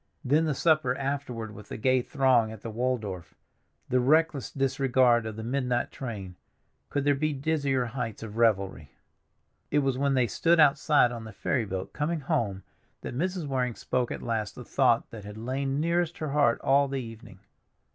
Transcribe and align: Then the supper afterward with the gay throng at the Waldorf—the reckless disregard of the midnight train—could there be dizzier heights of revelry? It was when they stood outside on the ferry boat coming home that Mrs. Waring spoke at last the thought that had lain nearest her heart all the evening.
Then 0.25 0.45
the 0.45 0.55
supper 0.55 0.95
afterward 0.95 1.53
with 1.53 1.69
the 1.69 1.77
gay 1.77 2.01
throng 2.01 2.51
at 2.51 2.61
the 2.61 2.71
Waldorf—the 2.71 3.99
reckless 3.99 4.49
disregard 4.51 5.27
of 5.27 5.35
the 5.35 5.43
midnight 5.43 5.91
train—could 5.91 7.03
there 7.03 7.13
be 7.13 7.33
dizzier 7.33 7.85
heights 7.85 8.23
of 8.23 8.35
revelry? 8.37 8.89
It 9.69 9.77
was 9.85 9.99
when 9.99 10.15
they 10.15 10.25
stood 10.25 10.59
outside 10.59 11.11
on 11.11 11.23
the 11.25 11.31
ferry 11.31 11.65
boat 11.65 11.93
coming 11.93 12.21
home 12.21 12.63
that 13.01 13.13
Mrs. 13.15 13.45
Waring 13.45 13.75
spoke 13.75 14.09
at 14.11 14.23
last 14.23 14.55
the 14.55 14.65
thought 14.65 15.07
that 15.11 15.23
had 15.23 15.37
lain 15.37 15.79
nearest 15.79 16.17
her 16.17 16.29
heart 16.31 16.59
all 16.61 16.87
the 16.87 16.97
evening. 16.99 17.37